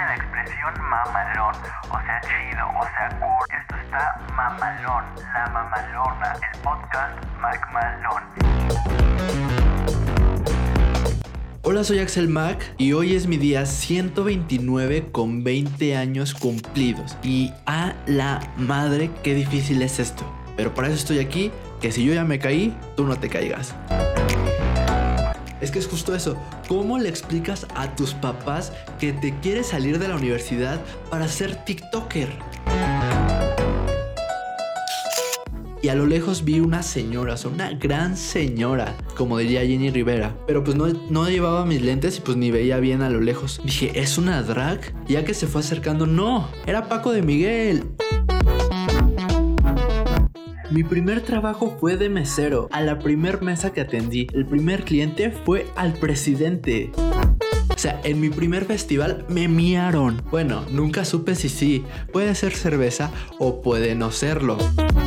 de 0.00 0.06
la 0.06 0.14
expresión 0.14 0.72
mamalón, 0.88 1.54
o 1.90 2.00
sea 2.00 2.20
chido, 2.22 2.66
o 2.68 2.82
sea 2.84 3.08
cool. 3.20 3.46
Esto 3.60 3.76
está 3.76 4.18
mamalón, 4.34 5.04
la 5.34 5.46
mamalona, 5.48 6.32
el 6.32 6.60
podcast 6.60 7.24
Mac 7.38 7.68
Malón. 7.70 8.22
Hola, 11.62 11.84
soy 11.84 11.98
Axel 11.98 12.28
Mac 12.28 12.72
y 12.78 12.94
hoy 12.94 13.14
es 13.14 13.26
mi 13.26 13.36
día 13.36 13.66
129 13.66 15.12
con 15.12 15.44
20 15.44 15.96
años 15.96 16.32
cumplidos. 16.34 17.18
Y 17.22 17.52
a 17.66 17.92
la 18.06 18.40
madre, 18.56 19.10
qué 19.22 19.34
difícil 19.34 19.82
es 19.82 19.98
esto. 19.98 20.24
Pero 20.56 20.72
para 20.72 20.88
eso 20.88 20.96
estoy 20.96 21.18
aquí, 21.18 21.52
que 21.80 21.92
si 21.92 22.06
yo 22.06 22.14
ya 22.14 22.24
me 22.24 22.38
caí, 22.38 22.74
tú 22.96 23.04
no 23.04 23.16
te 23.16 23.28
caigas. 23.28 23.74
Es 25.60 25.70
que 25.70 25.78
es 25.78 25.86
justo 25.86 26.14
eso. 26.14 26.36
¿Cómo 26.68 26.98
le 26.98 27.08
explicas 27.08 27.66
a 27.74 27.94
tus 27.94 28.14
papás 28.14 28.72
que 28.98 29.12
te 29.12 29.38
quieres 29.40 29.68
salir 29.68 29.98
de 29.98 30.08
la 30.08 30.16
universidad 30.16 30.80
para 31.10 31.28
ser 31.28 31.64
TikToker? 31.64 32.30
Y 35.82 35.88
a 35.88 35.94
lo 35.94 36.04
lejos 36.04 36.44
vi 36.44 36.60
una 36.60 36.82
señora, 36.82 37.34
o 37.34 37.36
sea, 37.38 37.50
una 37.50 37.72
gran 37.72 38.16
señora, 38.16 38.94
como 39.16 39.38
diría 39.38 39.62
Jenny 39.62 39.90
Rivera. 39.90 40.36
Pero 40.46 40.62
pues 40.62 40.76
no, 40.76 40.86
no 41.08 41.28
llevaba 41.30 41.64
mis 41.64 41.80
lentes 41.80 42.18
y 42.18 42.20
pues 42.20 42.36
ni 42.36 42.50
veía 42.50 42.78
bien 42.80 43.00
a 43.00 43.08
lo 43.08 43.20
lejos. 43.20 43.62
Dije, 43.64 43.98
¿es 43.98 44.18
una 44.18 44.42
drag? 44.42 44.80
Ya 45.08 45.24
que 45.24 45.32
se 45.32 45.46
fue 45.46 45.62
acercando, 45.62 46.06
no, 46.06 46.48
era 46.66 46.88
Paco 46.88 47.12
de 47.12 47.22
Miguel. 47.22 47.84
Mi 50.70 50.84
primer 50.84 51.22
trabajo 51.22 51.76
fue 51.80 51.96
de 51.96 52.08
mesero. 52.08 52.68
A 52.70 52.80
la 52.80 53.00
primer 53.00 53.42
mesa 53.42 53.72
que 53.72 53.80
atendí, 53.80 54.28
el 54.32 54.46
primer 54.46 54.84
cliente 54.84 55.32
fue 55.32 55.66
al 55.74 55.94
presidente. 55.94 56.92
O 56.96 57.76
sea, 57.76 58.00
en 58.04 58.20
mi 58.20 58.28
primer 58.28 58.66
festival 58.66 59.24
me 59.28 59.48
miaron. 59.48 60.22
Bueno, 60.30 60.64
nunca 60.70 61.04
supe 61.04 61.34
si 61.34 61.48
sí. 61.48 61.84
Puede 62.12 62.36
ser 62.36 62.52
cerveza 62.52 63.10
o 63.38 63.62
puede 63.62 63.96
no 63.96 64.12
serlo. 64.12 64.58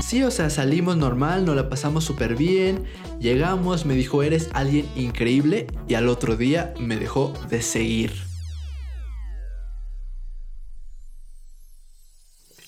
Sí, 0.01 0.23
o 0.23 0.31
sea, 0.31 0.49
salimos 0.49 0.97
normal, 0.97 1.45
nos 1.45 1.55
la 1.55 1.69
pasamos 1.69 2.03
súper 2.03 2.35
bien. 2.35 2.83
Llegamos, 3.21 3.85
me 3.85 3.93
dijo, 3.93 4.21
eres 4.21 4.49
alguien 4.53 4.85
increíble. 4.97 5.67
Y 5.87 5.93
al 5.93 6.09
otro 6.09 6.35
día 6.35 6.73
me 6.77 6.97
dejó 6.97 7.31
de 7.49 7.61
seguir. 7.61 8.32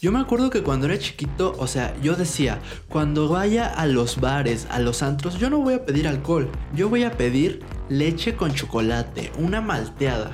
Yo 0.06 0.11
me 0.11 0.20
acuerdo 0.20 0.52
que 0.52 0.61
cuando 0.61 0.86
era 0.86 1.00
chiquito, 1.00 1.56
o 1.58 1.66
sea, 1.66 1.95
yo 2.00 2.16
decía, 2.16 2.59
cuando 2.89 3.28
vaya 3.28 3.66
a 3.66 3.88
los 3.88 4.22
bares, 4.22 4.67
a 4.70 4.78
los 4.78 5.02
antros, 5.02 5.39
yo 5.39 5.50
no 5.50 5.58
voy 5.58 5.73
a 5.73 5.84
pedir 5.84 6.08
alcohol, 6.08 6.48
yo 6.75 6.89
voy 6.89 7.02
a 7.02 7.14
pedir 7.14 7.64
leche 7.89 8.36
con 8.36 8.53
chocolate, 8.53 9.31
una 9.39 9.61
malteada. 9.61 10.31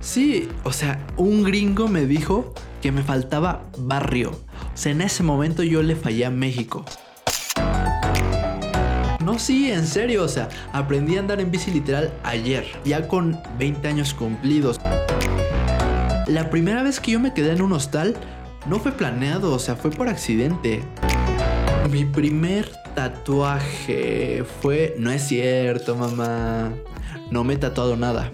Sí, 0.00 0.48
o 0.64 0.72
sea, 0.72 1.06
un 1.18 1.42
gringo 1.42 1.86
me 1.86 2.06
dijo 2.06 2.54
que 2.80 2.92
me 2.92 3.02
faltaba 3.02 3.64
barrio. 3.76 4.30
O 4.30 4.70
sea, 4.72 4.92
en 4.92 5.02
ese 5.02 5.22
momento 5.22 5.62
yo 5.62 5.82
le 5.82 5.94
fallé 5.94 6.24
a 6.24 6.30
México. 6.30 6.82
No, 9.22 9.38
sí, 9.38 9.70
en 9.70 9.86
serio, 9.86 10.24
o 10.24 10.28
sea, 10.28 10.48
aprendí 10.72 11.18
a 11.18 11.20
andar 11.20 11.42
en 11.42 11.50
bici 11.50 11.70
literal 11.70 12.10
ayer, 12.24 12.64
ya 12.86 13.06
con 13.06 13.38
20 13.58 13.86
años 13.86 14.14
cumplidos. 14.14 14.80
La 16.26 16.48
primera 16.48 16.82
vez 16.82 17.00
que 17.00 17.10
yo 17.10 17.20
me 17.20 17.34
quedé 17.34 17.52
en 17.52 17.60
un 17.60 17.72
hostal, 17.74 18.16
no 18.66 18.78
fue 18.78 18.92
planeado, 18.92 19.52
o 19.52 19.58
sea, 19.58 19.76
fue 19.76 19.90
por 19.90 20.08
accidente. 20.08 20.82
Mi 21.90 22.04
primer 22.04 22.70
tatuaje 22.94 24.44
fue... 24.60 24.94
No 24.98 25.10
es 25.10 25.22
cierto, 25.22 25.96
mamá. 25.96 26.72
No 27.30 27.44
me 27.44 27.54
he 27.54 27.56
tatuado 27.56 27.96
nada. 27.96 28.30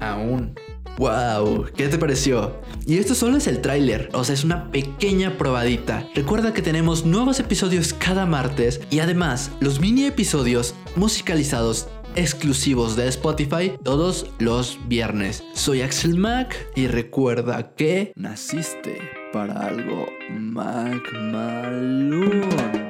Aún. 0.00 0.54
¡Wow! 0.96 1.66
¿Qué 1.76 1.86
te 1.88 1.96
pareció? 1.96 2.60
Y 2.84 2.98
esto 2.98 3.14
solo 3.14 3.36
es 3.36 3.46
el 3.46 3.60
tráiler, 3.60 4.08
o 4.12 4.24
sea, 4.24 4.34
es 4.34 4.42
una 4.42 4.68
pequeña 4.72 5.38
probadita. 5.38 6.08
Recuerda 6.14 6.52
que 6.52 6.62
tenemos 6.62 7.04
nuevos 7.04 7.38
episodios 7.38 7.92
cada 7.92 8.26
martes 8.26 8.80
y 8.90 8.98
además 8.98 9.52
los 9.60 9.78
mini 9.78 10.06
episodios 10.06 10.74
musicalizados 10.96 11.86
exclusivos 12.16 12.96
de 12.96 13.06
Spotify 13.06 13.78
todos 13.84 14.26
los 14.40 14.80
viernes. 14.88 15.44
Soy 15.52 15.82
Axel 15.82 16.16
Mac 16.16 16.56
y 16.74 16.88
recuerda 16.88 17.74
que 17.76 18.12
naciste 18.16 19.17
para 19.32 19.52
algo 19.52 20.06
Mac 20.30 21.12
Malone. 21.32 22.87